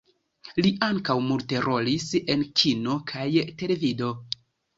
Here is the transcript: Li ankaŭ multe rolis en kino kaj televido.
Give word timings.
Li 0.65 0.69
ankaŭ 0.85 1.15
multe 1.25 1.59
rolis 1.65 2.07
en 2.37 2.41
kino 2.63 2.97
kaj 3.13 3.29
televido. 3.61 4.11